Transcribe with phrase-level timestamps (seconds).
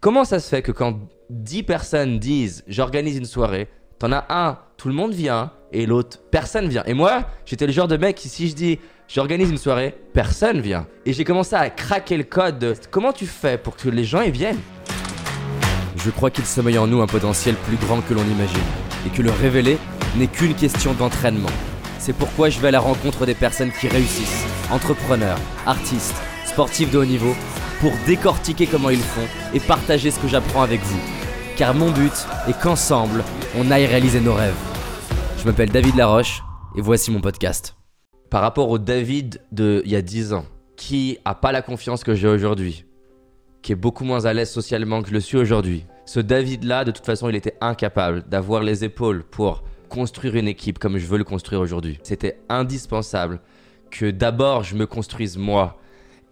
[0.00, 0.96] Comment ça se fait que quand
[1.30, 3.66] 10 personnes disent j'organise une soirée,
[3.98, 6.84] t'en as un, tout le monde vient, et l'autre, personne vient.
[6.86, 10.60] Et moi, j'étais le genre de mec qui, si je dis j'organise une soirée, personne
[10.60, 10.86] vient.
[11.04, 14.22] Et j'ai commencé à craquer le code de comment tu fais pour que les gens
[14.22, 14.60] y viennent?
[15.96, 18.62] Je crois qu'il sommeille en nous un potentiel plus grand que l'on imagine,
[19.04, 19.78] et que le révéler
[20.16, 21.50] n'est qu'une question d'entraînement.
[21.98, 26.14] C'est pourquoi je vais à la rencontre des personnes qui réussissent, entrepreneurs, artistes,
[26.46, 27.34] sportifs de haut niveau,
[27.80, 31.00] pour décortiquer comment ils font et partager ce que j'apprends avec vous.
[31.56, 32.12] Car mon but
[32.48, 33.24] est qu'ensemble,
[33.56, 34.56] on aille réaliser nos rêves.
[35.38, 36.42] Je m'appelle David Laroche,
[36.76, 37.76] et voici mon podcast.
[38.30, 40.44] Par rapport au David de il y a 10 ans,
[40.76, 42.84] qui a pas la confiance que j'ai aujourd'hui,
[43.62, 46.90] qui est beaucoup moins à l'aise socialement que je le suis aujourd'hui, ce David-là, de
[46.90, 51.18] toute façon, il était incapable d'avoir les épaules pour construire une équipe comme je veux
[51.18, 51.98] le construire aujourd'hui.
[52.02, 53.40] C'était indispensable
[53.90, 55.78] que d'abord je me construise moi.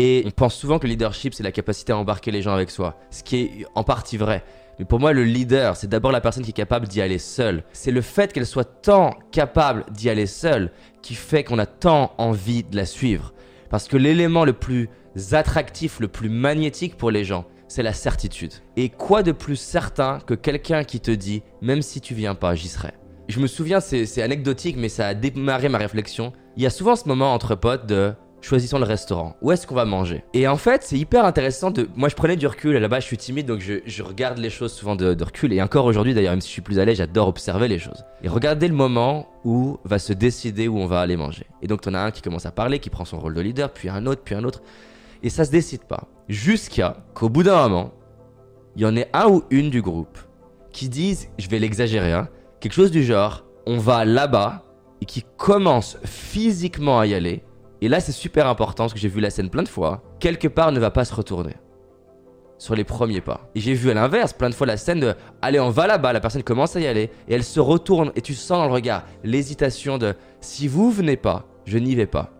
[0.00, 2.70] Et on pense souvent que le leadership, c'est la capacité à embarquer les gens avec
[2.70, 4.44] soi, ce qui est en partie vrai.
[4.78, 7.64] Mais pour moi, le leader, c'est d'abord la personne qui est capable d'y aller seule.
[7.72, 10.70] C'est le fait qu'elle soit tant capable d'y aller seule
[11.02, 13.34] qui fait qu'on a tant envie de la suivre.
[13.70, 14.88] Parce que l'élément le plus
[15.32, 18.52] attractif, le plus magnétique pour les gens, c'est la certitude.
[18.76, 22.54] Et quoi de plus certain que quelqu'un qui te dit, même si tu viens pas,
[22.54, 22.92] j'y serai.
[23.26, 26.32] Je me souviens, c'est anecdotique, mais ça a démarré ma réflexion.
[26.56, 29.36] Il y a souvent ce moment entre potes de choisissons le restaurant.
[29.42, 30.24] Où est-ce qu'on va manger?
[30.34, 31.88] Et en fait, c'est hyper intéressant de.
[31.96, 32.76] Moi, je prenais du recul.
[32.76, 35.52] Là-bas, je suis timide, donc je, regarde les choses souvent de, recul.
[35.52, 38.04] Et encore aujourd'hui, d'ailleurs, même si je suis plus à l'aise, j'adore observer les choses.
[38.22, 41.46] Et regarder le moment où va se décider où on va aller manger.
[41.62, 43.70] Et donc, t'en as un qui commence à parler, qui prend son rôle de leader,
[43.72, 44.62] puis un autre, puis un autre.
[45.22, 46.04] Et ça se décide pas.
[46.28, 47.92] Jusqu'à qu'au bout d'un moment,
[48.76, 50.18] il y en ait un ou une du groupe
[50.72, 52.28] qui disent, je vais l'exagérer, hein,
[52.60, 54.64] quelque chose du genre, on va là-bas
[55.00, 57.42] et qui commence physiquement à y aller.
[57.80, 60.02] Et là, c'est super important parce que j'ai vu la scène plein de fois.
[60.20, 61.54] Quelque part ne va pas se retourner
[62.58, 63.48] sur les premiers pas.
[63.54, 66.12] Et j'ai vu à l'inverse plein de fois la scène de allez, on va là-bas,
[66.12, 68.72] la personne commence à y aller et elle se retourne et tu sens dans le
[68.72, 72.32] regard l'hésitation de si vous venez pas, je n'y vais pas.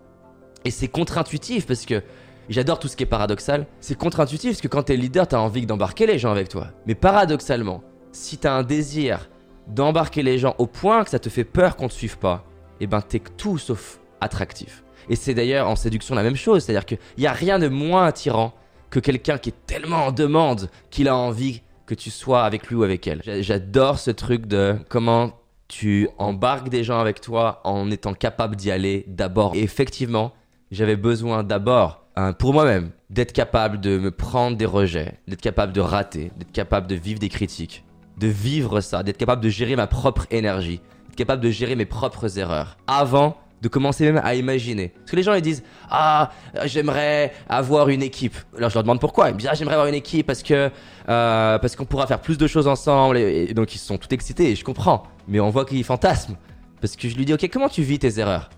[0.65, 2.03] Et c'est contre-intuitif parce que
[2.49, 3.67] j'adore tout ce qui est paradoxal.
[3.81, 6.69] C'est contre-intuitif parce que quand t'es leader, t'as envie d'embarquer les gens avec toi.
[6.87, 9.31] Mais paradoxalement, si t'as un désir
[9.69, 12.45] d'embarquer les gens au point que ça te fait peur qu'on te suive pas,
[12.81, 14.85] et eh ben t'es tout sauf attractif.
[15.09, 18.07] Et c'est d'ailleurs en séduction la même chose, c'est-à-dire qu'il n'y a rien de moins
[18.07, 18.53] attirant
[18.91, 22.77] que quelqu'un qui est tellement en demande qu'il a envie que tu sois avec lui
[22.77, 23.23] ou avec elle.
[23.41, 25.33] J'adore ce truc de comment
[25.69, 29.55] tu embarques des gens avec toi en étant capable d'y aller d'abord.
[29.55, 30.33] Et effectivement,
[30.71, 35.73] j'avais besoin d'abord, hein, pour moi-même, d'être capable de me prendre des rejets, d'être capable
[35.73, 37.85] de rater, d'être capable de vivre des critiques,
[38.19, 41.87] de vivre ça, d'être capable de gérer ma propre énergie, d'être capable de gérer mes
[41.87, 44.89] propres erreurs, avant de commencer même à imaginer.
[44.89, 46.31] Parce que les gens ils disent ah
[46.65, 48.37] j'aimerais avoir une équipe.
[48.57, 49.29] Alors je leur demande pourquoi.
[49.29, 50.71] Ils me disent ah j'aimerais avoir une équipe parce que
[51.09, 54.51] euh, parce qu'on pourra faire plus de choses ensemble et, donc ils sont tout excités
[54.51, 55.05] et je comprends.
[55.27, 56.37] Mais on voit qu'ils fantasment
[56.81, 58.51] parce que je lui dis ok comment tu vis tes erreurs?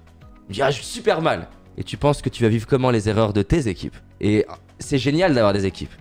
[0.46, 1.48] Il me dit ah je suis super mal.
[1.78, 3.96] Et tu penses que tu vas vivre comment les erreurs de tes équipes?
[4.20, 4.44] Et
[4.78, 5.92] c'est génial d'avoir des équipes.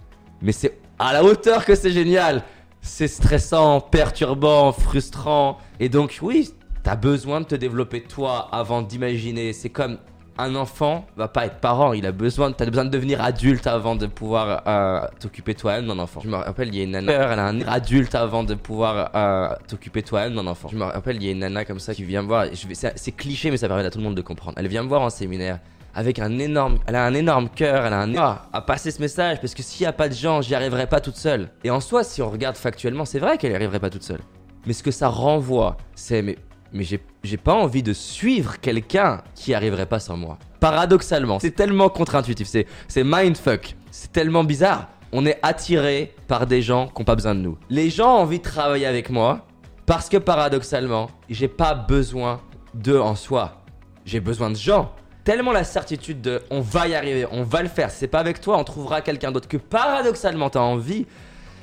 [0.42, 2.44] Mais c'est à la hauteur que c'est génial
[2.82, 5.58] c'est stressant, perturbant, frustrant.
[5.80, 6.52] Et donc, oui,
[6.90, 9.54] t'as besoin de te développer toi avant d'imaginer.
[9.54, 10.00] C'est comme
[10.40, 13.96] un enfant va pas être parent, il a besoin, t'as besoin de devenir adulte avant
[13.96, 16.20] de pouvoir euh, t'occuper toi-même d'un enfant.
[16.24, 19.12] Je me rappelle, il y a une nana, elle a un adulte avant de pouvoir
[19.14, 20.68] euh, t'occuper toi-même d'un enfant.
[20.70, 22.46] Je me rappelle, il y a une nana comme ça qui vient me voir.
[22.54, 24.58] C'est cliché, mais ça permet à tout le monde de comprendre.
[24.58, 25.60] Elle vient me voir en séminaire
[25.94, 29.00] avec un énorme, elle a un énorme cœur, elle a un ah, à passer ce
[29.00, 31.50] message parce que s'il n'y a pas de gens, j'y arriverai pas toute seule.
[31.64, 34.22] Et en soi, si on regarde factuellement, c'est vrai qu'elle n'y arriverait pas toute seule.
[34.66, 36.38] Mais ce que ça renvoie, c'est mais,
[36.74, 40.38] mais j'ai pas envie de suivre quelqu'un qui arriverait pas sans moi.
[40.60, 42.48] Paradoxalement, c'est tellement contre-intuitif,
[42.88, 44.88] c'est mindfuck, c'est tellement bizarre.
[45.12, 47.58] On est attiré par des gens qui n'ont pas besoin de nous.
[47.70, 49.48] Les gens ont envie de travailler avec moi
[49.86, 52.42] parce que paradoxalement, j'ai pas besoin
[52.76, 53.64] d'eux en soi.
[54.06, 54.92] J'ai besoin de gens
[55.24, 57.92] tellement la certitude de on va y arriver, on va le faire.
[57.92, 61.06] c'est pas avec toi, on trouvera quelqu'un d'autre que paradoxalement t'as envie.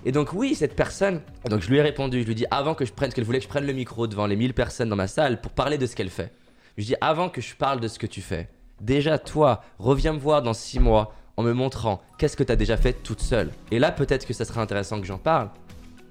[0.07, 1.21] Et donc oui, cette personne,
[1.51, 3.25] donc je lui ai répondu, je lui ai dit avant que je prenne, parce qu'elle
[3.25, 5.79] voulait que je prenne le micro devant les 1000 personnes dans ma salle pour parler
[5.79, 6.33] de ce qu'elle fait.
[6.79, 8.49] Je dit avant que je parle de ce que tu fais,
[8.81, 12.57] déjà toi, reviens me voir dans 6 mois en me montrant qu'est-ce que tu as
[12.57, 13.51] déjà fait toute seule.
[13.73, 15.51] Et là peut-être que ça serait intéressant que j'en parle.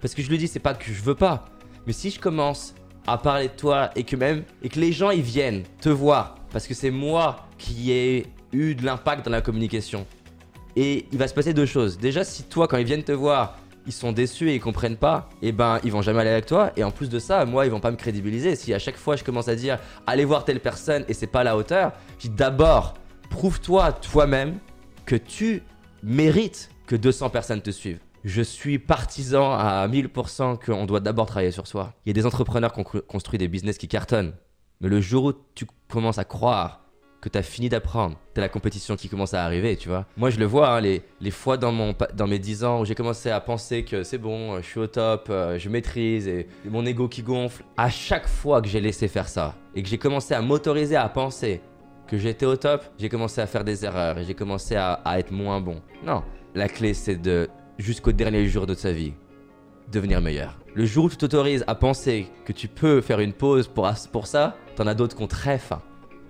[0.01, 1.45] Parce que je lui dis c'est pas que je veux pas,
[1.88, 2.75] mais si je commence
[3.07, 6.36] à parler de toi et que même et que les gens ils viennent te voir
[6.51, 10.06] parce que c'est moi qui ai eu de l'impact dans la communication.
[10.75, 11.98] Et il va se passer deux choses.
[11.98, 15.30] Déjà, si toi, quand ils viennent te voir, ils sont déçus et ils comprennent pas,
[15.42, 16.72] et eh ben ils vont jamais aller avec toi.
[16.76, 18.56] Et en plus de ça, moi, ils vont pas me crédibiliser.
[18.56, 21.42] Si à chaque fois je commence à dire allez voir telle personne et c'est pas
[21.42, 22.96] à la hauteur, je dis d'abord
[23.30, 24.58] prouve-toi toi-même
[25.06, 25.64] que tu
[26.04, 28.00] mérites que 200 personnes te suivent.
[28.24, 31.94] je suis partisan à 1000% qu'on doit d'abord travailler sur soi.
[32.06, 34.34] Il y a des entrepreneurs qui ont construit des business qui cartonnent.
[34.82, 36.85] Mais le jour où tu commences à croire
[37.21, 40.06] que tu as fini d'apprendre, tu la compétition qui commence à arriver, tu vois.
[40.17, 42.85] Moi, je le vois, hein, les, les, fois dans, mon, dans mes 10 ans où
[42.85, 46.47] j'ai commencé à penser que c'est bon, je suis au top, euh, je maîtrise, et,
[46.65, 47.63] mon ego qui gonfle.
[47.77, 51.09] À chaque fois que j'ai laissé faire ça, et que j'ai commencé à m'autoriser à
[51.09, 51.62] penser
[52.07, 55.17] que j'étais au top, j'ai commencé à faire des erreurs, et j'ai commencé à, à
[55.17, 55.81] être moins bon.
[56.03, 56.23] Non,
[56.53, 59.13] la clé, c'est de jusqu'au dernier jour de sa vie,
[59.91, 60.59] devenir meilleur.
[60.73, 64.27] Le jour où tu t'autorises à penser que tu peux faire une pause pour, pour
[64.27, 65.81] ça, t'en as d'autres qui ont très faim.